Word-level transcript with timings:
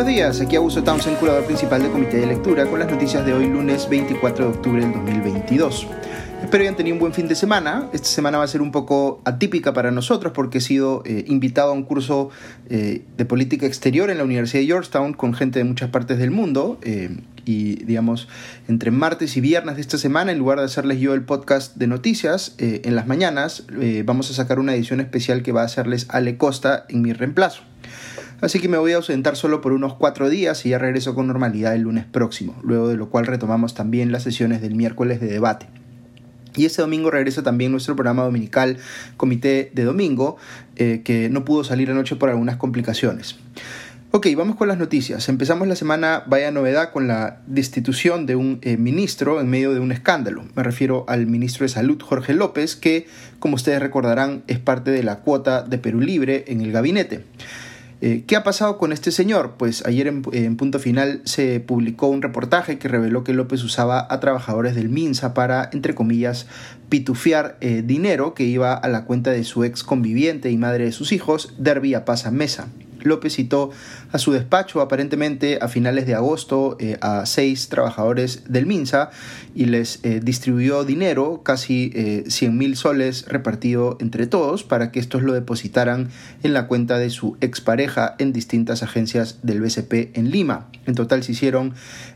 buenos 0.00 0.16
días. 0.16 0.40
Aquí 0.40 0.56
Augusto 0.56 0.82
Townsend, 0.82 1.18
curador 1.18 1.44
principal 1.44 1.82
del 1.82 1.92
Comité 1.92 2.16
de 2.16 2.26
Lectura, 2.26 2.64
con 2.64 2.78
las 2.78 2.90
noticias 2.90 3.26
de 3.26 3.34
hoy, 3.34 3.46
lunes 3.48 3.86
24 3.86 4.46
de 4.46 4.50
octubre 4.50 4.80
del 4.80 4.94
2022. 4.94 5.86
Espero 6.42 6.62
hayan 6.62 6.74
tenido 6.74 6.94
un 6.94 7.00
buen 7.00 7.12
fin 7.12 7.28
de 7.28 7.34
semana. 7.34 7.90
Esta 7.92 8.08
semana 8.08 8.38
va 8.38 8.44
a 8.44 8.46
ser 8.46 8.62
un 8.62 8.72
poco 8.72 9.20
atípica 9.26 9.74
para 9.74 9.90
nosotros 9.90 10.32
porque 10.32 10.56
he 10.56 10.60
sido 10.62 11.02
eh, 11.04 11.26
invitado 11.26 11.72
a 11.72 11.74
un 11.74 11.82
curso 11.82 12.30
eh, 12.70 13.02
de 13.18 13.24
política 13.26 13.66
exterior 13.66 14.08
en 14.08 14.16
la 14.16 14.24
Universidad 14.24 14.62
de 14.62 14.68
Georgetown 14.68 15.12
con 15.12 15.34
gente 15.34 15.58
de 15.58 15.66
muchas 15.66 15.90
partes 15.90 16.16
del 16.16 16.30
mundo. 16.30 16.78
Eh, 16.80 17.18
y 17.44 17.84
digamos, 17.84 18.26
entre 18.68 18.90
martes 18.90 19.36
y 19.36 19.42
viernes 19.42 19.74
de 19.74 19.82
esta 19.82 19.98
semana, 19.98 20.32
en 20.32 20.38
lugar 20.38 20.60
de 20.60 20.64
hacerles 20.64 20.98
yo 20.98 21.12
el 21.12 21.24
podcast 21.24 21.76
de 21.76 21.86
noticias 21.88 22.54
en 22.58 22.94
las 22.94 23.06
mañanas, 23.06 23.64
vamos 24.04 24.30
a 24.30 24.34
sacar 24.34 24.58
una 24.60 24.74
edición 24.74 25.00
especial 25.00 25.42
que 25.42 25.50
va 25.50 25.62
a 25.62 25.64
hacerles 25.64 26.06
Ale 26.10 26.36
Costa 26.36 26.84
en 26.88 27.02
mi 27.02 27.12
reemplazo. 27.12 27.69
Así 28.40 28.58
que 28.58 28.68
me 28.68 28.78
voy 28.78 28.92
a 28.92 28.96
ausentar 28.96 29.36
solo 29.36 29.60
por 29.60 29.72
unos 29.72 29.94
cuatro 29.94 30.30
días 30.30 30.64
y 30.64 30.70
ya 30.70 30.78
regreso 30.78 31.14
con 31.14 31.26
normalidad 31.26 31.74
el 31.74 31.82
lunes 31.82 32.04
próximo, 32.06 32.56
luego 32.62 32.88
de 32.88 32.96
lo 32.96 33.10
cual 33.10 33.26
retomamos 33.26 33.74
también 33.74 34.12
las 34.12 34.22
sesiones 34.22 34.62
del 34.62 34.74
miércoles 34.74 35.20
de 35.20 35.26
debate. 35.26 35.66
Y 36.56 36.64
este 36.64 36.82
domingo 36.82 37.10
regresa 37.10 37.42
también 37.42 37.70
nuestro 37.70 37.94
programa 37.94 38.24
dominical 38.24 38.78
Comité 39.16 39.70
de 39.74 39.84
Domingo, 39.84 40.36
eh, 40.76 41.02
que 41.04 41.28
no 41.28 41.44
pudo 41.44 41.64
salir 41.64 41.90
anoche 41.90 42.16
por 42.16 42.28
algunas 42.28 42.56
complicaciones. 42.56 43.36
Ok, 44.12 44.26
vamos 44.36 44.56
con 44.56 44.66
las 44.66 44.76
noticias. 44.76 45.28
Empezamos 45.28 45.68
la 45.68 45.76
semana, 45.76 46.24
vaya 46.26 46.50
novedad, 46.50 46.90
con 46.90 47.06
la 47.06 47.42
destitución 47.46 48.26
de 48.26 48.34
un 48.34 48.58
eh, 48.62 48.76
ministro 48.76 49.40
en 49.40 49.48
medio 49.48 49.72
de 49.72 49.78
un 49.78 49.92
escándalo. 49.92 50.42
Me 50.56 50.64
refiero 50.64 51.04
al 51.06 51.28
ministro 51.28 51.64
de 51.64 51.68
Salud, 51.68 52.02
Jorge 52.02 52.34
López, 52.34 52.74
que, 52.74 53.06
como 53.38 53.54
ustedes 53.54 53.78
recordarán, 53.78 54.42
es 54.48 54.58
parte 54.58 54.90
de 54.90 55.04
la 55.04 55.20
cuota 55.20 55.62
de 55.62 55.78
Perú 55.78 56.00
Libre 56.00 56.46
en 56.48 56.60
el 56.60 56.72
gabinete. 56.72 57.24
Eh, 58.02 58.24
¿Qué 58.26 58.34
ha 58.34 58.42
pasado 58.42 58.78
con 58.78 58.92
este 58.92 59.10
señor? 59.10 59.56
Pues 59.58 59.84
ayer 59.84 60.06
en, 60.06 60.56
punto 60.56 60.78
final 60.78 61.20
se 61.24 61.60
publicó 61.60 62.06
un 62.06 62.22
reportaje 62.22 62.78
que 62.78 62.88
reveló 62.88 63.24
que 63.24 63.34
López 63.34 63.62
usaba 63.62 64.06
a 64.08 64.20
trabajadores 64.20 64.74
del 64.74 64.88
MINSA 64.88 65.34
para, 65.34 65.68
entre 65.72 65.94
comillas, 65.94 66.46
pitufiar 66.88 67.58
eh, 67.60 67.82
dinero 67.84 68.32
que 68.32 68.44
iba 68.44 68.72
a 68.72 68.88
la 68.88 69.04
cuenta 69.04 69.32
de 69.32 69.44
su 69.44 69.64
ex 69.64 69.84
conviviente 69.84 70.50
y 70.50 70.56
madre 70.56 70.84
de 70.84 70.92
sus 70.92 71.12
hijos, 71.12 71.52
Derby 71.58 71.94
Pasa 72.06 72.30
Mesa. 72.30 72.68
López 73.02 73.34
citó 73.34 73.70
a 74.12 74.18
su 74.18 74.32
despacho 74.32 74.80
aparentemente 74.80 75.58
a 75.60 75.68
finales 75.68 76.06
de 76.06 76.14
agosto 76.14 76.76
eh, 76.80 76.98
a 77.00 77.26
seis 77.26 77.68
trabajadores 77.68 78.44
del 78.48 78.66
MINSA 78.66 79.10
y 79.54 79.66
les 79.66 80.00
eh, 80.02 80.20
distribuyó 80.22 80.84
dinero, 80.84 81.42
casi 81.42 81.92
eh, 81.94 82.24
100 82.28 82.56
mil 82.56 82.76
soles 82.76 83.26
repartido 83.26 83.96
entre 84.00 84.26
todos, 84.26 84.64
para 84.64 84.90
que 84.90 85.00
estos 85.00 85.22
lo 85.22 85.32
depositaran 85.32 86.08
en 86.42 86.54
la 86.54 86.66
cuenta 86.66 86.98
de 86.98 87.10
su 87.10 87.36
expareja 87.40 88.14
en 88.18 88.32
distintas 88.32 88.82
agencias 88.82 89.38
del 89.42 89.60
BCP 89.60 90.16
en 90.16 90.30
Lima. 90.30 90.68
En 90.86 90.94
total 90.94 91.22
se 91.22 91.32
hicieron 91.32 91.74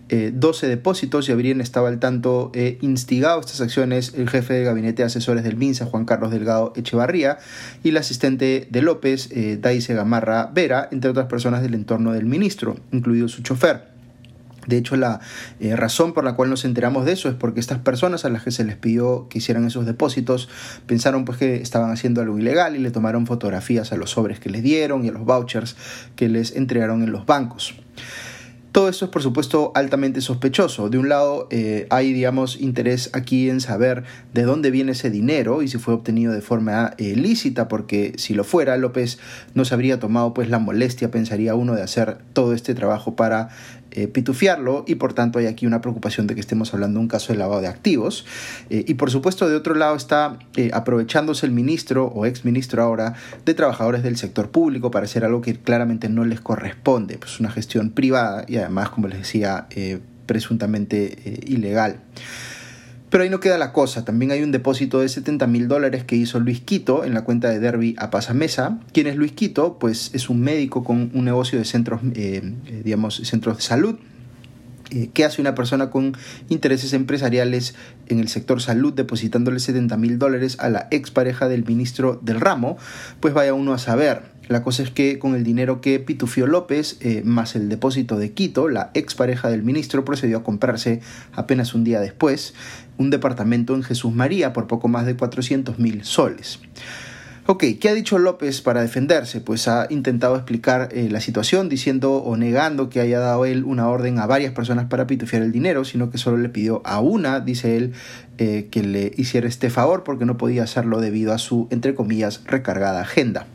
12 0.08 0.69
depósitos 0.69 1.29
y 1.29 1.33
habrían 1.33 1.61
estado 1.61 1.86
al 1.86 1.98
tanto 1.98 2.53
instigado 2.83 3.41
estas 3.41 3.61
acciones 3.61 4.12
el 4.14 4.29
jefe 4.29 4.55
de 4.55 4.62
gabinete 4.62 5.03
de 5.03 5.06
asesores 5.06 5.42
del 5.45 5.56
MINSA, 5.56 5.86
Juan 5.86 6.05
Carlos 6.05 6.31
Delgado 6.31 6.73
Echevarría, 6.77 7.39
y 7.83 7.91
la 7.91 8.01
asistente 8.01 8.69
de 8.70 8.83
López, 8.83 9.31
Daise 9.61 9.95
Gamarra 9.95 10.51
Vera, 10.55 10.89
entre 10.92 11.11
otras 11.11 11.27
personas 11.27 11.62
del 11.62 11.75
entorno 11.84 12.12
del 12.12 12.24
ministro, 12.24 12.77
incluido 12.92 13.28
su 13.28 13.42
chofer. 13.42 13.92
De 14.66 14.78
hecho, 14.78 14.96
la 14.96 15.20
eh, 15.60 15.77
razón 15.77 16.14
por 16.14 16.24
la 16.24 16.34
cual 16.34 16.48
nos 16.48 16.64
enteramos 16.64 17.04
de 17.04 17.12
eso 17.12 17.28
es 17.28 17.34
porque 17.34 17.60
estas 17.60 17.80
personas 17.80 18.24
a 18.24 18.30
las 18.30 18.42
que 18.42 18.50
se 18.50 18.64
les 18.64 18.77
pidió 18.77 19.28
que 19.28 19.36
hicieran 19.36 19.66
esos 19.66 19.84
depósitos 19.84 20.48
pensaron 20.86 21.27
pues 21.27 21.36
que 21.36 21.56
estaban 21.56 21.90
haciendo 21.90 22.22
algo 22.22 22.38
ilegal 22.38 22.74
y 22.74 22.78
le 22.78 22.90
tomaron 22.90 23.27
fotografías 23.27 23.92
a 23.92 23.96
los 23.96 24.12
sobres 24.12 24.40
que 24.40 24.48
les 24.48 24.62
dieron 24.62 25.05
y 25.05 25.08
a 25.08 25.12
los 25.12 25.27
vouchers 25.27 25.77
que 26.17 26.30
les 26.30 26.56
entregaron 26.56 27.02
en 27.02 27.12
los 27.12 27.27
bancos. 27.27 27.74
Todo 28.74 28.89
esto 28.89 29.05
es, 29.05 29.11
por 29.12 29.23
supuesto, 29.23 29.70
altamente 29.77 30.20
sospechoso. 30.20 30.90
De 30.90 30.98
un 30.98 31.08
lado, 31.08 31.46
eh, 31.52 31.86
hay, 31.90 32.12
digamos, 32.12 32.61
interés 32.61 33.08
aquí 33.12 33.48
en 33.48 33.61
saber 33.61 34.02
de 34.33 34.42
dónde 34.42 34.73
viene 34.73 34.90
ese 34.90 35.11
dinero 35.11 35.62
y 35.62 35.68
si 35.68 35.79
fue 35.79 35.95
obtenido 35.95 36.33
de 36.33 36.40
forma 36.40 36.92
eh, 36.98 37.14
lícita, 37.14 37.68
porque 37.68 38.14
si 38.17 38.35
lo 38.35 38.42
fuera, 38.42 38.77
López 38.77 39.20
no 39.55 39.64
se 39.64 39.74
habría 39.74 40.01
tomado 40.01 40.35
pues 40.35 40.51
la 40.51 40.58
molestia, 40.58 41.12
pensaría 41.12 41.55
uno, 41.55 41.77
de 41.77 41.83
hacer 41.83 42.18
todo 42.33 42.52
este 42.52 42.74
trabajo 42.74 43.14
para 43.14 43.51
eh, 43.94 44.08
pitufiarlo 44.08 44.84
y 44.86 44.96
por 44.96 45.12
tanto 45.12 45.38
hay 45.38 45.46
aquí 45.46 45.66
una 45.66 45.80
preocupación 45.80 46.27
de 46.27 46.34
que 46.34 46.40
estemos 46.40 46.74
hablando 46.74 46.98
de 46.98 47.02
un 47.02 47.08
caso 47.08 47.32
de 47.32 47.38
lavado 47.38 47.60
de 47.60 47.68
activos. 47.68 48.27
Eh, 48.70 48.84
y 48.88 48.94
por 48.94 49.10
supuesto 49.10 49.48
de 49.48 49.55
otro 49.55 49.74
lado 49.74 49.94
está 49.94 50.38
eh, 50.56 50.70
aprovechándose 50.72 51.46
el 51.46 51.52
ministro 51.52 52.06
o 52.06 52.27
ex 52.27 52.44
ministro 52.44 52.82
ahora 52.82 53.14
de 53.44 53.55
trabajadores 53.55 54.02
del 54.02 54.16
sector 54.16 54.50
público 54.50 54.90
para 54.90 55.05
hacer 55.05 55.24
algo 55.24 55.40
que 55.40 55.55
claramente 55.55 56.08
no 56.08 56.24
les 56.24 56.40
corresponde, 56.40 57.18
pues 57.18 57.38
una 57.38 57.50
gestión 57.50 57.90
privada 57.90 58.44
y 58.48 58.56
además, 58.56 58.90
como 58.90 59.08
les 59.08 59.18
decía, 59.18 59.68
presuntamente 60.26 61.40
ilegal. 61.46 62.00
Pero 63.14 63.23
ahí 63.23 63.30
no 63.30 63.39
queda 63.39 63.58
la 63.58 63.73
cosa. 63.73 64.05
También 64.05 64.33
hay 64.33 64.42
un 64.42 64.51
depósito 64.51 64.98
de 64.98 65.08
70 65.08 65.47
mil 65.47 65.69
dólares 65.69 66.02
que 66.02 66.17
hizo 66.17 66.41
Luis 66.41 66.61
Quito 66.61 67.05
en 67.05 67.14
la 67.14 67.23
cuenta 67.23 67.48
de 67.48 67.61
Derby 67.61 67.95
a 67.97 68.11
Pasamesa. 68.11 68.80
¿Quién 68.92 69.07
es 69.07 69.14
Luis 69.14 69.30
Quito? 69.30 69.79
Pues 69.79 70.11
es 70.14 70.29
un 70.29 70.41
médico 70.41 70.83
con 70.83 71.13
un 71.14 71.24
negocio 71.24 71.57
de 71.57 71.64
centros, 71.64 72.01
eh, 72.17 72.42
eh, 72.67 72.83
digamos, 72.83 73.19
centros 73.23 73.58
de 73.58 73.63
salud. 73.63 74.01
Eh, 74.90 75.11
¿Qué 75.12 75.24
hace 75.24 75.40
una 75.40 75.55
persona 75.55 75.90
con 75.90 76.17
intereses 76.48 76.92
empresariales 76.92 77.74
en 78.08 78.20
el 78.20 78.28
sector 78.28 78.61
salud 78.61 78.92
depositándole 78.92 79.58
70 79.58 79.96
mil 79.96 80.18
dólares 80.18 80.56
a 80.61 80.68
la 80.68 80.89
expareja 80.90 81.48
del 81.48 81.64
ministro 81.64 82.20
del 82.22 82.40
ramo? 82.40 82.77
Pues 83.20 83.34
vaya 83.34 83.55
uno 83.55 83.73
a 83.73 83.78
saber. 83.78 84.34
La 84.48 84.62
cosa 84.62 84.83
es 84.83 84.90
que 84.90 85.18
con 85.18 85.34
el 85.34 85.42
dinero 85.42 85.80
que 85.80 86.00
Pitufio 86.00 86.46
López, 86.46 86.98
eh, 87.00 87.23
más 87.24 87.56
el 87.56 87.70
depósito 87.70 88.18
de 88.18 88.33
Quito, 88.33 88.68
la 88.68 88.90
expareja 88.92 89.48
del 89.48 89.62
ministro 89.62 90.05
procedió 90.05 90.39
a 90.39 90.42
comprarse 90.42 91.00
apenas 91.33 91.74
un 91.74 91.83
día 91.83 92.00
después 92.00 92.52
un 92.98 93.11
departamento 93.11 93.74
en 93.74 93.83
Jesús 93.83 94.12
María 94.12 94.52
por 94.52 94.67
poco 94.67 94.89
más 94.89 95.06
de 95.06 95.17
400 95.17 95.78
mil 95.78 96.05
soles. 96.05 96.61
Ok, 97.46 97.64
¿qué 97.78 97.90
ha 97.90 97.94
dicho 97.94 98.18
López 98.18 98.62
para 98.62 98.80
defenderse? 98.80 99.42
Pues 99.42 99.68
ha 99.68 99.86
intentado 99.90 100.34
explicar 100.34 100.88
eh, 100.92 101.08
la 101.10 101.20
situación 101.20 101.68
diciendo 101.68 102.14
o 102.14 102.38
negando 102.38 102.88
que 102.88 103.00
haya 103.00 103.18
dado 103.18 103.44
él 103.44 103.64
una 103.64 103.86
orden 103.86 104.18
a 104.18 104.24
varias 104.24 104.55
personas 104.55 104.86
para 104.86 105.06
pitufiar 105.06 105.42
el 105.42 105.52
dinero, 105.52 105.84
sino 105.84 106.08
que 106.08 106.16
solo 106.16 106.38
le 106.38 106.48
pidió 106.48 106.80
a 106.86 107.00
una, 107.00 107.40
dice 107.40 107.77
él, 107.77 107.92
eh, 108.38 108.68
que 108.70 108.82
le 108.82 109.12
hiciera 109.18 109.46
este 109.46 109.68
favor 109.68 110.05
porque 110.05 110.24
no 110.24 110.38
podía 110.38 110.62
hacerlo 110.62 111.02
debido 111.02 111.34
a 111.34 111.38
su, 111.38 111.68
entre 111.70 111.94
comillas, 111.94 112.40
recargada 112.46 113.02
agenda. 113.02 113.46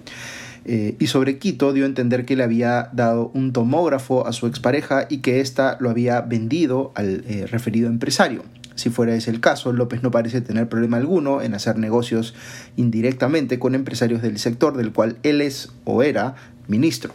Eh, 0.66 0.96
y 1.00 1.08
sobre 1.08 1.40
Quito 1.40 1.74
dio 1.74 1.86
a 1.86 1.88
entender 1.88 2.26
que 2.26 2.36
le 2.36 2.44
había 2.44 2.92
dado 2.94 3.32
un 3.34 3.54
tomógrafo 3.54 4.28
a 4.28 4.34
su 4.34 4.46
expareja 4.46 5.08
y 5.10 5.18
que 5.22 5.40
ésta 5.40 5.78
lo 5.80 5.90
había 5.90 6.22
vendido 6.22 6.92
al 6.94 7.24
referido 7.50 7.88
empresario. 7.88 8.44
Si 8.80 8.90
fuera 8.90 9.14
ese 9.14 9.30
el 9.32 9.42
caso, 9.42 9.74
López 9.74 10.02
no 10.04 10.12
parece 10.12 10.42
tener 10.42 10.70
problema 10.70 10.98
alguno 10.98 11.42
en 11.42 11.54
hacer 11.54 11.78
negocios 11.78 12.34
indirectamente 12.78 13.60
con 13.60 13.76
empresarios 13.76 14.22
del 14.22 14.40
sector 14.40 14.78
del 14.78 14.92
cual 14.94 15.18
él 15.24 15.42
es 15.42 15.70
o 15.84 16.02
era 16.02 16.36
ministro. 16.68 17.14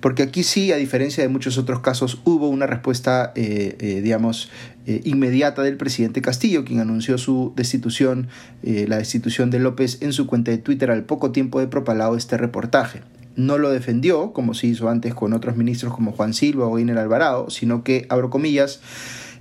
Porque 0.00 0.22
aquí 0.22 0.42
sí, 0.42 0.72
a 0.72 0.76
diferencia 0.76 1.22
de 1.22 1.28
muchos 1.28 1.58
otros 1.58 1.80
casos, 1.80 2.20
hubo 2.24 2.48
una 2.48 2.66
respuesta, 2.66 3.32
eh, 3.34 3.76
eh, 3.80 4.00
digamos, 4.02 4.50
eh, 4.86 5.00
inmediata 5.04 5.62
del 5.62 5.76
presidente 5.76 6.20
Castillo, 6.22 6.64
quien 6.64 6.80
anunció 6.80 7.18
su 7.18 7.52
destitución, 7.56 8.28
la 8.62 8.98
destitución 8.98 9.50
de 9.50 9.58
López 9.58 9.98
en 10.02 10.12
su 10.12 10.26
cuenta 10.26 10.50
de 10.50 10.58
Twitter 10.58 10.90
al 10.90 11.04
poco 11.04 11.32
tiempo 11.32 11.60
de 11.60 11.66
propalado 11.66 12.16
este 12.16 12.36
reportaje. 12.36 13.00
No 13.36 13.58
lo 13.58 13.70
defendió, 13.70 14.32
como 14.32 14.54
se 14.54 14.66
hizo 14.66 14.88
antes 14.88 15.14
con 15.14 15.32
otros 15.32 15.56
ministros 15.56 15.94
como 15.94 16.12
Juan 16.12 16.34
Silva 16.34 16.66
o 16.66 16.78
Iner 16.78 16.98
Alvarado, 16.98 17.50
sino 17.50 17.84
que, 17.84 18.06
abro 18.08 18.30
comillas, 18.30 18.80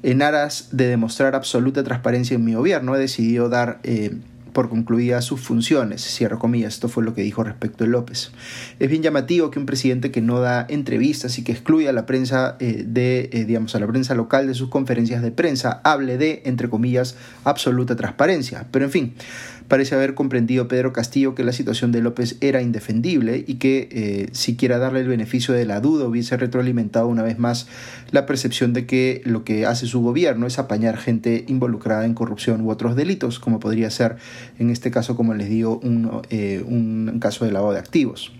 en 0.03 0.21
aras 0.21 0.69
de 0.71 0.87
demostrar 0.87 1.35
absoluta 1.35 1.83
transparencia 1.83 2.35
en 2.35 2.43
mi 2.43 2.53
gobierno, 2.53 2.95
he 2.95 2.99
decidido 2.99 3.49
dar 3.49 3.79
por 4.55 4.69
concluidas 4.69 5.25
sus 5.25 5.41
funciones, 5.41 6.01
cierro 6.01 6.39
comillas, 6.39 6.75
esto 6.75 6.87
fue 6.87 7.03
lo 7.03 7.13
que 7.13 7.21
dijo 7.21 7.43
respecto 7.43 7.83
de 7.83 7.89
López. 7.89 8.31
Es 8.79 8.89
bien 8.89 9.03
llamativo 9.03 9.51
que 9.51 9.59
un 9.59 9.65
presidente 9.65 10.11
que 10.11 10.21
no 10.21 10.39
da 10.39 10.65
entrevistas 10.69 11.37
y 11.37 11.43
que 11.43 11.51
excluye 11.51 11.89
a 11.89 11.91
la 11.91 12.05
prensa 12.05 12.55
eh, 12.61 12.85
de, 12.87 13.29
eh, 13.33 13.43
digamos, 13.43 13.75
a 13.75 13.79
la 13.79 13.87
prensa 13.87 14.15
local 14.15 14.47
de 14.47 14.53
sus 14.53 14.69
conferencias 14.69 15.21
de 15.21 15.31
prensa, 15.31 15.81
hable 15.83 16.17
de, 16.17 16.41
entre 16.45 16.69
comillas, 16.69 17.17
absoluta 17.43 17.97
transparencia. 17.97 18.65
Pero 18.71 18.85
en 18.85 18.91
fin, 18.91 19.13
parece 19.67 19.95
haber 19.95 20.13
comprendido 20.13 20.67
Pedro 20.67 20.93
Castillo 20.93 21.35
que 21.35 21.43
la 21.43 21.51
situación 21.51 21.91
de 21.91 22.01
López 22.01 22.37
era 22.41 22.61
indefendible 22.61 23.43
y 23.45 23.55
que 23.55 23.89
eh, 23.91 24.29
si 24.31 24.55
quiera 24.55 24.77
darle 24.77 25.01
el 25.01 25.07
beneficio 25.07 25.53
de 25.53 25.65
la 25.65 25.79
duda 25.79 26.05
hubiese 26.05 26.37
retroalimentado 26.37 27.07
una 27.07 27.23
vez 27.23 27.39
más 27.39 27.67
la 28.11 28.25
percepción 28.25 28.73
de 28.73 28.85
que 28.85 29.21
lo 29.25 29.43
que 29.43 29.65
hace 29.65 29.87
su 29.87 30.01
gobierno 30.01 30.47
es 30.47 30.59
apañar 30.59 30.97
gente 30.97 31.45
involucrada 31.47 32.05
en 32.05 32.13
corrupción 32.13 32.61
u 32.61 32.69
otros 32.69 32.95
delitos, 32.95 33.39
como 33.39 33.59
podría 33.59 33.89
ser 33.89 34.17
en 34.59 34.69
este 34.69 34.91
caso, 34.91 35.15
como 35.15 35.33
les 35.33 35.49
digo, 35.49 35.79
un, 35.83 36.21
eh, 36.29 36.63
un 36.65 37.17
caso 37.19 37.45
de 37.45 37.51
lavado 37.51 37.73
de 37.73 37.79
activos. 37.79 38.31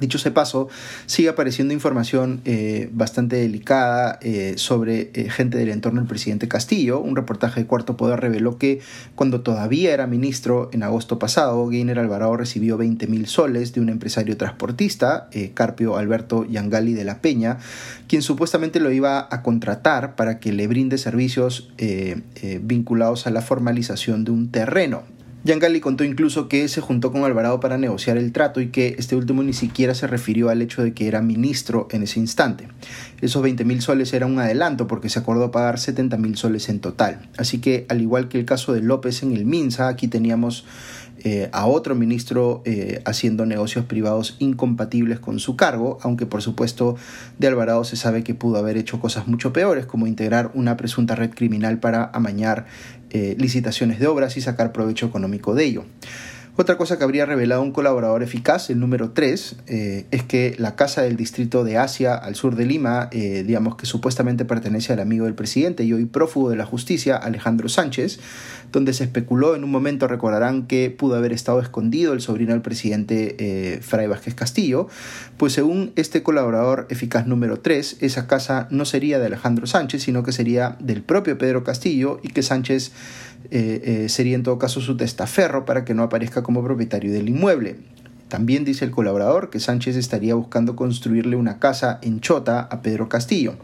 Dicho 0.00 0.18
ese 0.18 0.32
paso, 0.32 0.68
sigue 1.06 1.28
apareciendo 1.28 1.72
información 1.72 2.40
eh, 2.44 2.90
bastante 2.92 3.36
delicada 3.36 4.18
eh, 4.22 4.54
sobre 4.56 5.12
eh, 5.14 5.30
gente 5.30 5.56
del 5.56 5.68
entorno 5.68 6.00
del 6.00 6.08
presidente 6.08 6.48
Castillo. 6.48 6.98
Un 6.98 7.14
reportaje 7.14 7.60
de 7.60 7.66
Cuarto 7.66 7.96
Poder 7.96 8.18
reveló 8.18 8.58
que 8.58 8.80
cuando 9.14 9.42
todavía 9.42 9.94
era 9.94 10.08
ministro, 10.08 10.68
en 10.72 10.82
agosto 10.82 11.20
pasado, 11.20 11.68
Gainer 11.68 12.00
Alvarado 12.00 12.36
recibió 12.36 12.76
20 12.76 13.06
mil 13.06 13.26
soles 13.28 13.72
de 13.72 13.80
un 13.80 13.88
empresario 13.88 14.36
transportista, 14.36 15.28
Carpio 15.54 15.96
Alberto 15.96 16.44
Yangali 16.44 16.92
de 16.94 17.04
la 17.04 17.20
Peña, 17.20 17.58
quien 18.08 18.22
supuestamente 18.22 18.80
lo 18.80 18.90
iba 18.90 19.28
a 19.30 19.42
contratar 19.42 20.16
para 20.16 20.40
que 20.40 20.52
le 20.52 20.66
brinde 20.66 20.98
servicios 20.98 21.72
vinculados 22.62 23.26
a 23.26 23.30
la 23.30 23.42
formalización 23.42 24.24
de 24.24 24.32
un 24.32 24.50
terreno. 24.50 25.02
Yangali 25.44 25.80
contó 25.80 26.04
incluso 26.04 26.48
que 26.48 26.66
se 26.68 26.80
juntó 26.80 27.12
con 27.12 27.22
Alvarado 27.22 27.60
para 27.60 27.76
negociar 27.76 28.16
el 28.16 28.32
trato 28.32 28.62
y 28.62 28.68
que 28.68 28.96
este 28.98 29.14
último 29.14 29.42
ni 29.42 29.52
siquiera 29.52 29.94
se 29.94 30.06
refirió 30.06 30.48
al 30.48 30.62
hecho 30.62 30.82
de 30.82 30.94
que 30.94 31.06
era 31.06 31.20
ministro 31.20 31.86
en 31.90 32.02
ese 32.02 32.18
instante. 32.18 32.66
Esos 33.20 33.42
20 33.42 33.62
mil 33.66 33.82
soles 33.82 34.14
era 34.14 34.24
un 34.24 34.38
adelanto 34.38 34.86
porque 34.86 35.10
se 35.10 35.18
acordó 35.18 35.50
pagar 35.50 35.78
70 35.78 36.16
mil 36.16 36.38
soles 36.38 36.70
en 36.70 36.80
total. 36.80 37.28
Así 37.36 37.58
que, 37.58 37.84
al 37.90 38.00
igual 38.00 38.28
que 38.28 38.38
el 38.38 38.46
caso 38.46 38.72
de 38.72 38.80
López 38.80 39.22
en 39.22 39.32
el 39.32 39.44
Minsa, 39.44 39.88
aquí 39.88 40.08
teníamos 40.08 40.64
eh, 41.26 41.48
a 41.52 41.66
otro 41.66 41.94
ministro 41.94 42.60
eh, 42.66 43.00
haciendo 43.06 43.46
negocios 43.46 43.84
privados 43.86 44.36
incompatibles 44.40 45.20
con 45.20 45.38
su 45.38 45.56
cargo, 45.56 45.98
aunque 46.02 46.26
por 46.26 46.42
supuesto 46.42 46.96
de 47.38 47.46
Alvarado 47.46 47.84
se 47.84 47.96
sabe 47.96 48.24
que 48.24 48.34
pudo 48.34 48.58
haber 48.58 48.76
hecho 48.76 49.00
cosas 49.00 49.26
mucho 49.26 49.52
peores, 49.52 49.86
como 49.86 50.06
integrar 50.06 50.50
una 50.54 50.76
presunta 50.76 51.14
red 51.14 51.30
criminal 51.30 51.78
para 51.78 52.10
amañar 52.12 52.66
eh, 53.14 53.36
licitaciones 53.38 54.00
de 54.00 54.08
obras 54.08 54.36
y 54.36 54.40
sacar 54.40 54.72
provecho 54.72 55.06
económico 55.06 55.54
de 55.54 55.64
ello. 55.64 55.84
Otra 56.56 56.76
cosa 56.76 56.96
que 56.98 57.02
habría 57.02 57.26
revelado 57.26 57.62
un 57.62 57.72
colaborador 57.72 58.22
eficaz, 58.22 58.70
el 58.70 58.78
número 58.78 59.10
3, 59.10 59.56
eh, 59.66 60.06
es 60.12 60.22
que 60.22 60.54
la 60.56 60.76
casa 60.76 61.02
del 61.02 61.16
distrito 61.16 61.64
de 61.64 61.78
Asia, 61.78 62.14
al 62.14 62.36
sur 62.36 62.54
de 62.54 62.64
Lima, 62.64 63.08
eh, 63.10 63.42
digamos 63.44 63.74
que 63.74 63.86
supuestamente 63.86 64.44
pertenece 64.44 64.92
al 64.92 65.00
amigo 65.00 65.24
del 65.24 65.34
presidente 65.34 65.82
y 65.82 65.92
hoy 65.92 66.04
prófugo 66.04 66.50
de 66.50 66.56
la 66.56 66.64
justicia, 66.64 67.16
Alejandro 67.16 67.68
Sánchez, 67.68 68.20
donde 68.70 68.92
se 68.92 69.02
especuló 69.02 69.56
en 69.56 69.64
un 69.64 69.72
momento, 69.72 70.06
recordarán 70.06 70.68
que 70.68 70.90
pudo 70.90 71.16
haber 71.16 71.32
estado 71.32 71.58
escondido 71.58 72.12
el 72.12 72.20
sobrino 72.20 72.52
del 72.52 72.62
presidente 72.62 73.34
eh, 73.40 73.80
Fray 73.82 74.06
Vázquez 74.06 74.36
Castillo, 74.36 74.86
pues 75.36 75.54
según 75.54 75.90
este 75.96 76.22
colaborador 76.22 76.86
eficaz 76.88 77.26
número 77.26 77.58
3, 77.58 77.96
esa 77.98 78.28
casa 78.28 78.68
no 78.70 78.84
sería 78.84 79.18
de 79.18 79.26
Alejandro 79.26 79.66
Sánchez, 79.66 80.04
sino 80.04 80.22
que 80.22 80.30
sería 80.30 80.76
del 80.78 81.02
propio 81.02 81.36
Pedro 81.36 81.64
Castillo 81.64 82.20
y 82.22 82.28
que 82.28 82.44
Sánchez 82.44 82.92
eh, 83.50 84.06
sería 84.08 84.36
en 84.36 84.42
todo 84.42 84.58
caso 84.58 84.80
su 84.80 84.96
testaferro 84.96 85.66
para 85.66 85.84
que 85.84 85.92
no 85.92 86.02
aparezca 86.02 86.43
como 86.44 86.62
propietario 86.62 87.12
del 87.12 87.28
inmueble. 87.28 87.78
También 88.28 88.64
dice 88.64 88.84
el 88.84 88.92
colaborador 88.92 89.50
que 89.50 89.58
Sánchez 89.58 89.96
estaría 89.96 90.36
buscando 90.36 90.76
construirle 90.76 91.34
una 91.34 91.58
casa 91.58 91.98
en 92.02 92.20
Chota 92.20 92.60
a 92.60 92.82
Pedro 92.82 93.08
Castillo. 93.08 93.56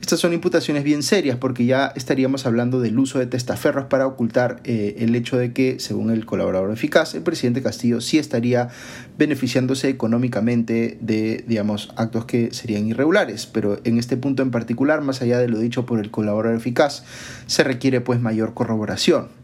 Estas 0.00 0.20
son 0.20 0.32
imputaciones 0.32 0.82
bien 0.82 1.02
serias 1.02 1.36
porque 1.36 1.66
ya 1.66 1.92
estaríamos 1.94 2.46
hablando 2.46 2.80
del 2.80 2.98
uso 2.98 3.18
de 3.18 3.26
testaferros 3.26 3.84
para 3.84 4.06
ocultar 4.06 4.60
eh, 4.64 4.96
el 4.98 5.14
hecho 5.14 5.36
de 5.36 5.52
que, 5.52 5.78
según 5.78 6.10
el 6.10 6.24
colaborador 6.24 6.72
eficaz, 6.72 7.14
el 7.14 7.22
presidente 7.22 7.62
Castillo 7.62 8.00
sí 8.00 8.18
estaría 8.18 8.70
beneficiándose 9.18 9.90
económicamente 9.90 10.96
de, 11.02 11.44
digamos, 11.46 11.92
actos 11.96 12.24
que 12.24 12.52
serían 12.52 12.86
irregulares. 12.86 13.46
Pero 13.46 13.78
en 13.84 13.98
este 13.98 14.16
punto 14.16 14.42
en 14.42 14.50
particular, 14.50 15.02
más 15.02 15.20
allá 15.20 15.38
de 15.38 15.48
lo 15.48 15.58
dicho 15.58 15.84
por 15.84 16.00
el 16.00 16.10
colaborador 16.10 16.56
eficaz, 16.56 17.04
se 17.46 17.62
requiere 17.62 18.00
pues 18.00 18.20
mayor 18.20 18.54
corroboración. 18.54 19.39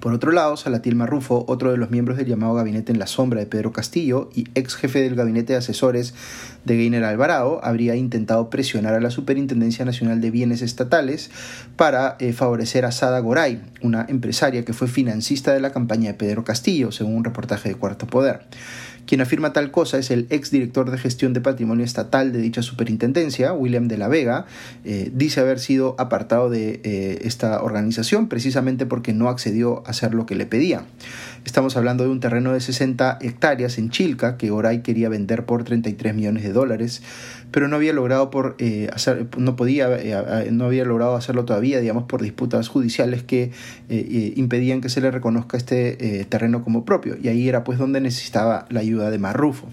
Por 0.00 0.14
otro 0.14 0.32
lado, 0.32 0.56
Salatiel 0.56 0.96
Marrufo, 0.96 1.44
otro 1.48 1.70
de 1.70 1.76
los 1.76 1.90
miembros 1.90 2.16
del 2.16 2.26
llamado 2.26 2.54
gabinete 2.54 2.92
en 2.92 2.98
la 2.98 3.06
sombra 3.06 3.40
de 3.40 3.46
Pedro 3.46 3.72
Castillo 3.72 4.30
y 4.34 4.46
ex 4.54 4.74
jefe 4.74 5.02
del 5.02 5.14
gabinete 5.14 5.52
de 5.52 5.58
asesores 5.58 6.14
de 6.64 6.76
Gainer 6.76 7.04
Alvarado, 7.04 7.60
habría 7.62 7.94
intentado 7.94 8.48
presionar 8.50 8.94
a 8.94 9.00
la 9.00 9.10
Superintendencia 9.10 9.84
Nacional 9.84 10.20
de 10.20 10.30
Bienes 10.30 10.62
Estatales 10.62 11.30
para 11.76 12.16
eh, 12.20 12.32
favorecer 12.32 12.84
a 12.84 12.92
Sada 12.92 13.20
Goray, 13.20 13.62
una 13.82 14.06
empresaria 14.08 14.64
que 14.64 14.72
fue 14.72 14.88
financista 14.88 15.52
de 15.52 15.60
la 15.60 15.72
campaña 15.72 16.12
de 16.12 16.14
Pedro 16.14 16.42
Castillo, 16.42 16.90
según 16.90 17.16
un 17.16 17.24
reportaje 17.24 17.68
de 17.68 17.74
Cuarto 17.74 18.06
Poder. 18.06 18.46
Quien 19.06 19.20
afirma 19.20 19.52
tal 19.52 19.70
cosa 19.70 19.98
es 19.98 20.10
el 20.10 20.26
ex 20.30 20.50
director 20.50 20.90
de 20.90 20.98
gestión 20.98 21.32
de 21.32 21.40
patrimonio 21.40 21.84
estatal 21.84 22.32
de 22.32 22.40
dicha 22.40 22.62
superintendencia, 22.62 23.52
William 23.52 23.88
de 23.88 23.98
la 23.98 24.08
Vega. 24.08 24.46
Eh, 24.84 25.10
dice 25.14 25.40
haber 25.40 25.58
sido 25.58 25.94
apartado 25.98 26.50
de 26.50 26.80
eh, 26.84 27.20
esta 27.22 27.62
organización 27.62 28.28
precisamente 28.28 28.86
porque 28.86 29.12
no 29.12 29.28
accedió 29.28 29.82
a 29.86 29.90
hacer 29.90 30.14
lo 30.14 30.26
que 30.26 30.34
le 30.34 30.46
pedía. 30.46 30.84
Estamos 31.44 31.76
hablando 31.76 32.04
de 32.04 32.10
un 32.10 32.20
terreno 32.20 32.52
de 32.52 32.60
60 32.60 33.18
hectáreas 33.20 33.76
en 33.78 33.90
Chilca 33.90 34.36
que 34.36 34.50
Oray 34.50 34.82
quería 34.82 35.08
vender 35.08 35.44
por 35.44 35.64
33 35.64 36.14
millones 36.14 36.42
de 36.44 36.52
dólares, 36.52 37.02
pero 37.50 37.68
no 37.68 37.76
había 37.76 37.92
logrado 37.92 38.30
por 38.30 38.54
eh, 38.58 38.90
no 39.36 39.56
podía, 39.56 39.88
no 40.50 40.64
había 40.66 40.84
logrado 40.84 41.16
hacerlo 41.16 41.44
todavía, 41.44 41.80
digamos, 41.80 42.04
por 42.04 42.22
disputas 42.22 42.68
judiciales 42.68 43.22
que 43.22 43.50
impedían 43.88 44.80
que 44.80 44.88
se 44.88 45.00
le 45.00 45.10
reconozca 45.10 45.56
este 45.56 46.24
terreno 46.28 46.62
como 46.62 46.84
propio. 46.84 47.16
Y 47.20 47.28
ahí 47.28 47.48
era 47.48 47.64
pues 47.64 47.78
donde 47.78 48.00
necesitaba 48.00 48.66
la 48.70 48.80
ayuda 48.80 49.10
de 49.10 49.18
Marrufo. 49.18 49.68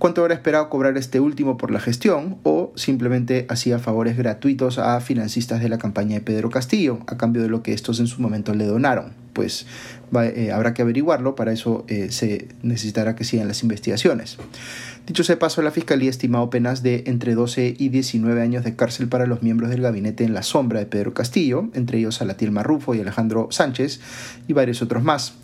¿Cuánto 0.00 0.22
habrá 0.22 0.32
esperado 0.32 0.70
cobrar 0.70 0.96
este 0.96 1.20
último 1.20 1.58
por 1.58 1.70
la 1.70 1.78
gestión 1.78 2.38
o 2.42 2.72
simplemente 2.74 3.44
hacía 3.50 3.78
favores 3.78 4.16
gratuitos 4.16 4.78
a 4.78 4.98
financistas 5.02 5.60
de 5.60 5.68
la 5.68 5.76
campaña 5.76 6.14
de 6.14 6.20
Pedro 6.22 6.48
Castillo 6.48 7.00
a 7.06 7.18
cambio 7.18 7.42
de 7.42 7.50
lo 7.50 7.62
que 7.62 7.74
estos 7.74 8.00
en 8.00 8.06
su 8.06 8.22
momento 8.22 8.54
le 8.54 8.64
donaron? 8.64 9.19
Pues 9.32 9.66
eh, 10.12 10.50
habrá 10.52 10.74
que 10.74 10.82
averiguarlo, 10.82 11.36
para 11.36 11.52
eso 11.52 11.84
eh, 11.88 12.10
se 12.10 12.48
necesitará 12.62 13.14
que 13.14 13.24
sigan 13.24 13.46
las 13.46 13.62
investigaciones. 13.62 14.38
Dicho 15.06 15.24
sea 15.24 15.38
paso, 15.38 15.62
la 15.62 15.70
Fiscalía 15.70 16.08
ha 16.08 16.10
estimado 16.10 16.50
penas 16.50 16.82
de 16.82 17.04
entre 17.06 17.34
12 17.34 17.74
y 17.78 17.88
19 17.88 18.42
años 18.42 18.64
de 18.64 18.76
cárcel 18.76 19.08
para 19.08 19.26
los 19.26 19.42
miembros 19.42 19.70
del 19.70 19.82
gabinete 19.82 20.24
en 20.24 20.34
la 20.34 20.42
sombra 20.42 20.78
de 20.78 20.86
Pedro 20.86 21.14
Castillo, 21.14 21.68
entre 21.74 21.98
ellos 21.98 22.20
Alatiel 22.20 22.52
Marrufo 22.52 22.94
y 22.94 23.00
Alejandro 23.00 23.48
Sánchez 23.50 24.00
y 24.46 24.52
varios 24.52 24.82
otros 24.82 25.02
más. 25.02 25.34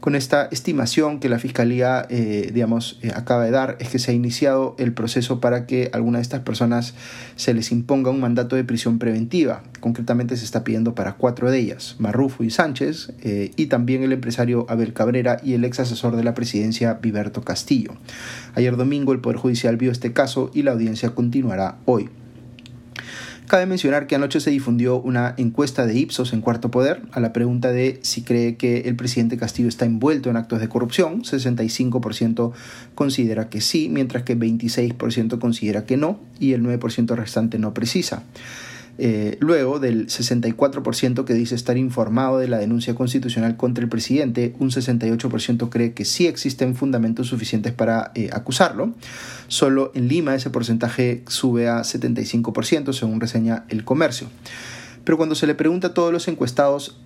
Con 0.00 0.14
esta 0.14 0.48
estimación 0.52 1.18
que 1.18 1.28
la 1.28 1.38
Fiscalía 1.38 2.06
eh, 2.08 2.50
digamos, 2.52 3.00
acaba 3.14 3.44
de 3.44 3.50
dar, 3.50 3.76
es 3.80 3.88
que 3.88 3.98
se 3.98 4.10
ha 4.10 4.14
iniciado 4.14 4.76
el 4.78 4.92
proceso 4.92 5.40
para 5.40 5.66
que 5.66 5.90
alguna 5.92 6.18
de 6.18 6.22
estas 6.22 6.40
personas 6.40 6.94
se 7.36 7.54
les 7.54 7.72
imponga 7.72 8.10
un 8.10 8.20
mandato 8.20 8.54
de 8.54 8.64
prisión 8.64 8.98
preventiva. 8.98 9.62
Concretamente 9.80 10.36
se 10.36 10.44
está 10.44 10.62
pidiendo 10.62 10.94
para 10.94 11.14
cuatro 11.14 11.50
de 11.50 11.58
ellas, 11.58 11.96
Marrufo 11.98 12.44
y 12.44 12.50
Sánchez, 12.50 13.12
y 13.56 13.66
también 13.66 14.02
el 14.02 14.12
empresario 14.12 14.66
Abel 14.68 14.92
Cabrera 14.92 15.38
y 15.42 15.54
el 15.54 15.64
ex 15.64 15.80
asesor 15.80 16.16
de 16.16 16.24
la 16.24 16.34
presidencia 16.34 16.94
Viberto 16.94 17.42
Castillo. 17.42 17.92
Ayer 18.54 18.76
domingo 18.76 19.12
el 19.12 19.20
Poder 19.20 19.38
Judicial 19.38 19.76
vio 19.76 19.92
este 19.92 20.12
caso 20.12 20.50
y 20.54 20.62
la 20.62 20.72
audiencia 20.72 21.14
continuará 21.14 21.78
hoy. 21.84 22.08
Cabe 23.46 23.66
mencionar 23.66 24.08
que 24.08 24.16
anoche 24.16 24.40
se 24.40 24.50
difundió 24.50 25.00
una 25.00 25.34
encuesta 25.36 25.86
de 25.86 25.96
Ipsos 25.96 26.32
en 26.32 26.40
Cuarto 26.40 26.72
Poder 26.72 27.02
a 27.12 27.20
la 27.20 27.32
pregunta 27.32 27.70
de 27.70 28.00
si 28.02 28.22
cree 28.22 28.56
que 28.56 28.80
el 28.80 28.96
presidente 28.96 29.36
Castillo 29.36 29.68
está 29.68 29.84
envuelto 29.84 30.30
en 30.30 30.36
actos 30.36 30.60
de 30.60 30.68
corrupción. 30.68 31.22
65% 31.22 32.52
considera 32.96 33.48
que 33.48 33.60
sí, 33.60 33.88
mientras 33.88 34.24
que 34.24 34.36
26% 34.36 35.38
considera 35.38 35.86
que 35.86 35.96
no 35.96 36.18
y 36.40 36.54
el 36.54 36.62
9% 36.64 37.14
restante 37.14 37.60
no 37.60 37.72
precisa. 37.72 38.24
Eh, 38.98 39.36
luego 39.40 39.78
del 39.78 40.06
64% 40.06 41.24
que 41.24 41.34
dice 41.34 41.54
estar 41.54 41.76
informado 41.76 42.38
de 42.38 42.48
la 42.48 42.58
denuncia 42.58 42.94
constitucional 42.94 43.56
contra 43.56 43.84
el 43.84 43.90
presidente, 43.90 44.54
un 44.58 44.70
68% 44.70 45.68
cree 45.68 45.92
que 45.92 46.04
sí 46.04 46.26
existen 46.26 46.74
fundamentos 46.74 47.28
suficientes 47.28 47.72
para 47.72 48.12
eh, 48.14 48.30
acusarlo. 48.32 48.94
Solo 49.48 49.92
en 49.94 50.08
Lima 50.08 50.34
ese 50.34 50.50
porcentaje 50.50 51.22
sube 51.28 51.68
a 51.68 51.80
75%, 51.80 52.92
según 52.92 53.20
reseña 53.20 53.64
el 53.68 53.84
comercio. 53.84 54.28
Pero 55.04 55.18
cuando 55.18 55.34
se 55.36 55.46
le 55.46 55.54
pregunta 55.54 55.88
a 55.88 55.94
todos 55.94 56.12
los 56.12 56.26
encuestados, 56.26 56.98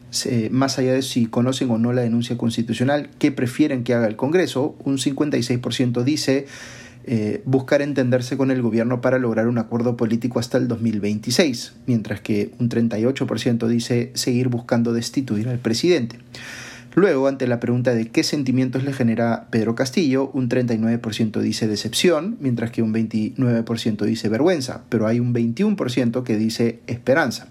más 0.50 0.78
allá 0.78 0.94
de 0.94 1.02
si 1.02 1.26
conocen 1.26 1.70
o 1.70 1.76
no 1.76 1.92
la 1.92 2.00
denuncia 2.00 2.38
constitucional, 2.38 3.10
qué 3.18 3.30
prefieren 3.30 3.84
que 3.84 3.92
haga 3.92 4.06
el 4.06 4.16
Congreso, 4.16 4.74
un 4.84 4.96
56% 4.96 6.02
dice 6.02 6.46
eh, 7.12 7.42
buscar 7.44 7.82
entenderse 7.82 8.36
con 8.36 8.52
el 8.52 8.62
gobierno 8.62 9.00
para 9.00 9.18
lograr 9.18 9.48
un 9.48 9.58
acuerdo 9.58 9.96
político 9.96 10.38
hasta 10.38 10.58
el 10.58 10.68
2026, 10.68 11.72
mientras 11.86 12.20
que 12.20 12.52
un 12.60 12.68
38% 12.68 13.66
dice 13.66 14.12
seguir 14.14 14.46
buscando 14.46 14.92
destituir 14.92 15.48
al 15.48 15.58
presidente. 15.58 16.20
Luego, 16.94 17.26
ante 17.26 17.48
la 17.48 17.58
pregunta 17.58 17.94
de 17.94 18.06
qué 18.06 18.22
sentimientos 18.22 18.84
le 18.84 18.92
genera 18.92 19.48
Pedro 19.50 19.74
Castillo, 19.74 20.30
un 20.34 20.48
39% 20.48 21.40
dice 21.40 21.66
decepción, 21.66 22.36
mientras 22.38 22.70
que 22.70 22.80
un 22.80 22.94
29% 22.94 24.04
dice 24.04 24.28
vergüenza, 24.28 24.84
pero 24.88 25.08
hay 25.08 25.18
un 25.18 25.34
21% 25.34 26.22
que 26.22 26.36
dice 26.36 26.78
esperanza. 26.86 27.48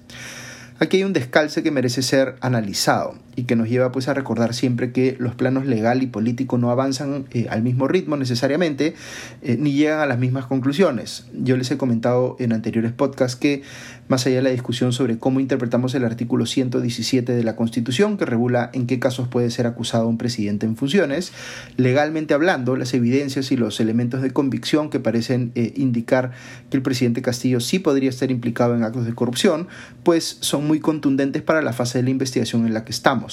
Aquí 0.79 0.95
hay 0.95 1.03
un 1.03 1.11
descalce 1.11 1.63
que 1.63 1.71
merece 1.71 2.01
ser 2.01 2.35
analizado 2.39 3.15
y 3.39 3.43
que 3.45 3.55
nos 3.55 3.69
lleva 3.69 3.91
pues 3.91 4.09
a 4.09 4.13
recordar 4.13 4.53
siempre 4.53 4.91
que 4.91 5.15
los 5.17 5.33
planos 5.33 5.65
legal 5.65 6.03
y 6.03 6.07
político 6.07 6.57
no 6.57 6.71
avanzan 6.71 7.25
eh, 7.31 7.47
al 7.49 7.63
mismo 7.63 7.87
ritmo 7.87 8.17
necesariamente 8.17 8.95
eh, 9.41 9.57
ni 9.57 9.71
llegan 9.71 9.99
a 9.99 10.05
las 10.05 10.19
mismas 10.19 10.45
conclusiones. 10.45 11.25
Yo 11.33 11.55
les 11.55 11.71
he 11.71 11.77
comentado 11.77 12.35
en 12.39 12.51
anteriores 12.51 12.91
podcasts 12.91 13.37
que 13.37 13.61
más 14.09 14.25
allá 14.25 14.37
de 14.37 14.41
la 14.41 14.49
discusión 14.49 14.91
sobre 14.91 15.19
cómo 15.19 15.39
interpretamos 15.39 15.93
el 15.93 16.03
artículo 16.03 16.45
117 16.45 17.31
de 17.31 17.43
la 17.43 17.55
Constitución 17.55 18.17
que 18.17 18.25
regula 18.25 18.71
en 18.73 18.87
qué 18.87 18.99
casos 18.99 19.27
puede 19.27 19.51
ser 19.51 19.67
acusado 19.67 20.07
un 20.07 20.17
presidente 20.17 20.65
en 20.65 20.75
funciones, 20.75 21.31
legalmente 21.77 22.33
hablando, 22.33 22.75
las 22.75 22.93
evidencias 22.93 23.51
y 23.51 23.57
los 23.57 23.79
elementos 23.79 24.21
de 24.21 24.31
convicción 24.31 24.89
que 24.89 24.99
parecen 24.99 25.51
eh, 25.55 25.73
indicar 25.77 26.31
que 26.69 26.77
el 26.77 26.83
presidente 26.83 27.21
Castillo 27.21 27.59
sí 27.59 27.79
podría 27.79 28.09
estar 28.09 28.31
implicado 28.31 28.75
en 28.75 28.83
actos 28.83 29.05
de 29.05 29.13
corrupción, 29.13 29.67
pues 30.03 30.37
son 30.41 30.67
muy 30.67 30.79
contundentes 30.79 31.43
para 31.43 31.61
la 31.61 31.71
fase 31.71 31.99
de 31.99 32.03
la 32.03 32.09
investigación 32.09 32.65
en 32.65 32.73
la 32.73 32.83
que 32.83 32.91
estamos. 32.91 33.28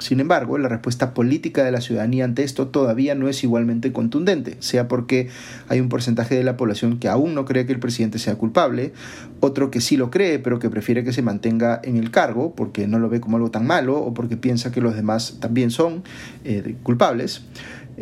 Sin 0.00 0.18
embargo, 0.18 0.56
la 0.56 0.68
respuesta 0.68 1.12
política 1.12 1.62
de 1.62 1.72
la 1.72 1.82
ciudadanía 1.82 2.24
ante 2.24 2.42
esto 2.42 2.68
todavía 2.68 3.14
no 3.14 3.28
es 3.28 3.44
igualmente 3.44 3.92
contundente, 3.92 4.56
sea 4.60 4.88
porque 4.88 5.28
hay 5.68 5.78
un 5.78 5.90
porcentaje 5.90 6.34
de 6.34 6.42
la 6.42 6.56
población 6.56 6.98
que 6.98 7.08
aún 7.08 7.34
no 7.34 7.44
cree 7.44 7.66
que 7.66 7.72
el 7.72 7.80
presidente 7.80 8.18
sea 8.18 8.36
culpable, 8.36 8.94
otro 9.40 9.70
que 9.70 9.82
sí 9.82 9.98
lo 9.98 10.10
cree 10.10 10.38
pero 10.38 10.58
que 10.58 10.70
prefiere 10.70 11.04
que 11.04 11.12
se 11.12 11.20
mantenga 11.20 11.80
en 11.84 11.98
el 11.98 12.10
cargo 12.10 12.54
porque 12.54 12.88
no 12.88 12.98
lo 12.98 13.10
ve 13.10 13.20
como 13.20 13.36
algo 13.36 13.50
tan 13.50 13.66
malo 13.66 13.98
o 13.98 14.14
porque 14.14 14.38
piensa 14.38 14.72
que 14.72 14.80
los 14.80 14.96
demás 14.96 15.36
también 15.38 15.70
son 15.70 16.02
eh, 16.44 16.76
culpables. 16.82 17.42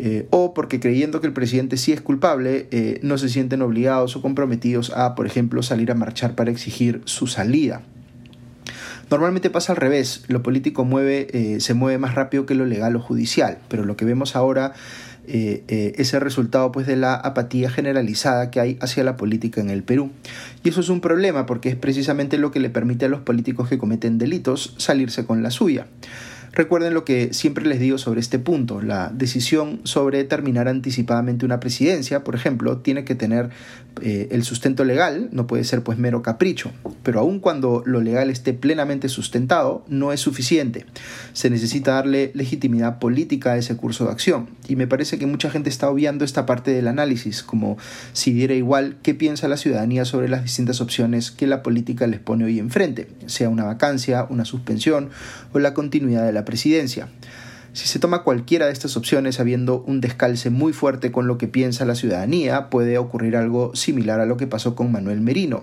Eh, 0.01 0.29
o 0.31 0.55
porque 0.55 0.79
creyendo 0.79 1.21
que 1.21 1.27
el 1.27 1.33
presidente 1.33 1.77
sí 1.77 1.91
es 1.93 2.01
culpable, 2.01 2.69
eh, 2.71 3.01
no 3.03 3.19
se 3.19 3.29
sienten 3.29 3.63
obligados 3.63 4.15
o 4.15 4.23
comprometidos 4.23 4.91
a, 4.91 5.17
por 5.17 5.27
ejemplo, 5.27 5.61
salir 5.65 5.91
a 5.91 5.97
marchar 5.97 6.37
para 6.37 6.53
exigir 6.53 7.01
su 7.05 7.27
salida. 7.27 7.83
Normalmente 9.11 9.49
pasa 9.49 9.73
al 9.73 9.77
revés, 9.77 10.25
lo 10.29 10.43
político 10.43 10.85
mueve, 10.85 11.29
eh, 11.33 11.61
se 11.61 11.75
mueve 11.75 11.99
más 11.99 12.15
rápido 12.15 12.45
que 12.45 12.55
lo 12.55 12.67
legal 12.67 12.95
o 12.97 13.01
judicial, 13.01 13.59
pero 13.69 13.85
lo 13.85 13.97
que 13.97 14.05
vemos 14.05 14.37
ahora 14.37 14.75
eh, 15.27 15.63
eh, 15.69 15.93
es 15.97 16.15
el 16.15 16.23
resultado 16.23 16.73
pues, 16.73 16.87
de 16.87 16.97
la 16.97 17.15
apatía 17.15 17.71
generalizada 17.71 18.51
que 18.51 18.61
hay 18.61 18.79
hacia 18.81 19.05
la 19.05 19.17
política 19.17 19.61
en 19.61 19.71
el 19.71 19.83
Perú. 19.83 20.11
Y 20.65 20.71
eso 20.71 20.81
es 20.81 20.89
un 20.89 21.01
problema 21.01 21.47
porque 21.47 21.69
es 21.69 21.77
precisamente 21.77 22.39
lo 22.39 22.51
que 22.51 22.61
le 22.61 22.71
permite 22.71 23.07
a 23.07 23.09
los 23.09 23.21
políticos 23.21 23.69
que 23.69 23.79
cometen 23.79 24.19
delitos 24.19 24.75
salirse 24.79 25.25
con 25.27 25.43
la 25.43 25.51
suya. 25.51 25.87
Recuerden 26.53 26.95
lo 26.95 27.05
que 27.05 27.35
siempre 27.35 27.67
les 27.67 27.79
digo 27.79 27.99
sobre 27.99 28.21
este 28.21 28.39
punto. 28.39 28.81
La 28.81 29.11
decisión 29.15 29.81
sobre 29.85 30.25
terminar 30.25 30.67
anticipadamente 30.67 31.45
una 31.45 31.61
presidencia, 31.61 32.25
por 32.25 32.35
ejemplo, 32.35 32.79
tiene 32.79 33.05
que 33.05 33.15
tener 33.15 33.51
eh, 34.03 34.29
el 34.31 34.45
sustento 34.45 34.85
legal, 34.85 35.29
no 35.33 35.47
puede 35.47 35.65
ser 35.65 35.83
pues 35.83 35.99
mero 35.99 36.23
capricho. 36.23 36.73
Pero 37.03 37.21
aun 37.21 37.41
cuando 37.41 37.83
lo 37.87 38.01
legal 38.01 38.31
esté 38.31 38.53
plenamente 38.53 39.09
sustentado, 39.09 39.85
no 39.89 40.13
es 40.13 40.21
suficiente. 40.21 40.87
Se 41.33 41.51
necesita 41.51 41.93
darle 41.93 42.31
legitimidad 42.35 42.99
política 42.99 43.53
a 43.53 43.57
ese 43.57 43.77
curso 43.77 44.05
de 44.05 44.13
acción. 44.13 44.49
Y 44.69 44.77
me 44.77 44.87
parece 44.87 45.19
que 45.19 45.27
mucha 45.27 45.51
gente 45.51 45.71
está 45.71 45.89
obviando 45.91 46.25
esta 46.25 46.47
parte 46.47 46.71
del 46.73 46.89
análisis, 46.89 47.43
como 47.43 47.79
si 48.13 48.33
diera 48.33 48.55
igual 48.55 48.97
qué 49.03 49.15
piensa 49.15 49.49
la 49.49 49.57
ciudadanía 49.57 50.05
sobre 50.05 50.29
las 50.29 50.43
distintas 50.43 50.81
opciones 50.81 51.31
que 51.31 51.47
la 51.47 51.63
política 51.63 52.07
les 52.07 52.21
pone 52.21 52.45
hoy 52.45 52.59
enfrente, 52.59 53.09
sea 53.27 53.49
una 53.49 53.65
vacancia, 53.65 54.27
una 54.29 54.45
suspensión 54.45 55.11
o 55.53 55.59
la 55.59 55.75
continuidad 55.75 56.25
de 56.25 56.33
la 56.33 56.45
presidencia. 56.45 57.09
Si 57.79 57.87
se 57.87 58.01
toma 58.01 58.25
cualquiera 58.25 58.67
de 58.67 58.73
estas 58.73 58.97
opciones 58.97 59.39
habiendo 59.39 59.85
un 59.87 60.01
descalce 60.01 60.51
muy 60.51 60.73
fuerte 60.73 61.13
con 61.13 61.29
lo 61.29 61.39
que 61.39 61.47
piensa 61.47 61.85
la 61.85 61.95
ciudadanía, 61.95 62.71
puede 62.71 62.99
ocurrir 62.99 63.37
algo 63.37 63.71
similar 63.77 64.19
a 64.19 64.27
lo 64.27 64.37
que 64.37 64.49
pasó 64.49 64.75
con 64.75 64.91
Manuel 64.91 65.21
Merino. 65.21 65.63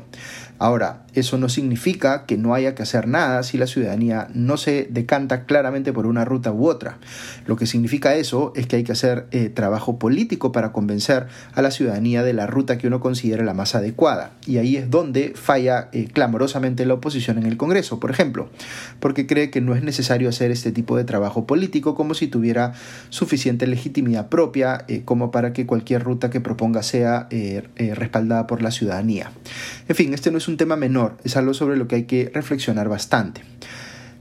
Ahora, 0.58 1.06
eso 1.16 1.38
no 1.38 1.50
significa 1.50 2.26
que 2.26 2.38
no 2.38 2.54
haya 2.54 2.76
que 2.76 2.84
hacer 2.84 3.08
nada 3.08 3.44
si 3.44 3.58
la 3.58 3.68
ciudadanía 3.68 4.28
no 4.34 4.58
se 4.58 4.88
decanta 4.90 5.46
claramente 5.46 5.92
por 5.94 6.06
una 6.06 6.24
ruta 6.26 6.52
u 6.52 6.68
otra. 6.68 6.98
Lo 7.46 7.56
que 7.56 7.66
significa 7.66 8.16
eso 8.16 8.54
es 8.56 8.68
que 8.68 8.78
hay 8.78 8.84
que 8.84 8.92
hacer 8.92 9.28
eh, 9.32 9.50
trabajo 9.50 9.98
político 9.98 10.52
para 10.52 10.72
convencer 10.72 11.28
a 11.54 11.62
la 11.62 11.72
ciudadanía 11.72 12.24
de 12.24 12.34
la 12.34 12.48
ruta 12.48 12.78
que 12.78 12.88
uno 12.88 13.00
considera 13.00 13.44
la 13.44 13.54
más 13.54 13.76
adecuada. 13.76 14.32
Y 14.46 14.58
ahí 14.58 14.78
es 14.78 14.90
donde 14.90 15.34
falla 15.36 15.90
eh, 15.92 16.08
clamorosamente 16.12 16.86
la 16.86 16.96
oposición 16.96 17.38
en 17.38 17.46
el 17.46 17.58
Congreso, 17.58 18.00
por 18.00 18.12
ejemplo, 18.12 18.50
porque 19.00 19.28
cree 19.28 19.50
que 19.50 19.62
no 19.62 19.76
es 19.76 19.84
necesario 19.84 20.30
hacer 20.30 20.52
este 20.52 20.72
tipo 20.72 20.98
de 20.98 21.04
trabajo 21.04 21.46
político 21.46 21.96
como 21.96 22.14
si 22.14 22.28
tuviera 22.28 22.74
suficiente 23.10 23.68
legitimidad 23.68 24.28
propia 24.28 24.86
eh, 24.88 25.02
como 25.04 25.32
para 25.32 25.54
que 25.54 25.66
cualquier 25.66 26.04
ruta 26.04 26.30
que 26.30 26.42
proponga 26.42 26.84
sea 26.84 27.28
respaldada 27.96 28.48
por 28.48 28.62
la 28.62 28.72
ciudadanía. 28.72 29.32
En 29.88 29.96
fin, 29.96 30.14
este 30.14 30.32
no 30.32 30.40
es 30.46 30.50
un 30.50 30.58
tema 30.58 30.76
menor, 30.76 31.18
es 31.24 31.36
algo 31.38 31.56
sobre 31.56 31.76
lo 31.76 31.88
que 31.88 31.96
hay 31.96 32.04
que 32.04 32.30
reflexionar 32.32 32.88
bastante. 32.88 33.42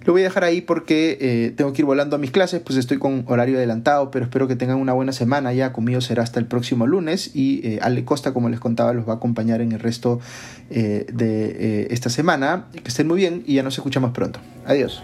Lo 0.05 0.13
voy 0.13 0.23
a 0.23 0.25
dejar 0.25 0.45
ahí 0.45 0.61
porque 0.61 1.17
eh, 1.21 1.53
tengo 1.57 1.73
que 1.73 1.83
ir 1.83 1.87
volando 1.87 2.17
a 2.17 2.19
mis 2.19 2.31
clases, 2.31 2.61
pues 2.61 2.79
estoy 2.79 2.99
con 2.99 3.25
horario 3.27 3.57
adelantado, 3.57 4.11
pero 4.11 4.25
espero 4.27 4.47
que 4.49 4.57
tengan 4.57 4.77
una 4.77 4.93
buena 4.93 5.13
semana. 5.13 5.53
Ya 5.55 5.73
conmigo 5.73 6.01
será 6.03 6.23
hasta 6.23 6.41
el 6.41 6.47
próximo 6.47 6.87
lunes 6.87 7.31
y 7.35 7.67
eh, 7.67 7.79
Ale 7.81 8.05
Costa, 8.05 8.35
como 8.35 8.51
les 8.51 8.61
contaba, 8.61 8.93
los 8.93 9.09
va 9.09 9.15
a 9.15 9.17
acompañar 9.17 9.63
en 9.63 9.73
el 9.73 9.81
resto 9.81 10.21
eh, 10.71 11.07
de 11.13 11.89
esta 11.91 12.11
semana. 12.11 12.67
Que 12.73 12.89
estén 12.89 13.07
muy 13.07 13.17
bien 13.17 13.43
y 13.47 13.55
ya 13.55 13.63
nos 13.63 13.77
escuchamos 13.77 14.13
pronto. 14.13 14.41
Adiós. 14.67 15.03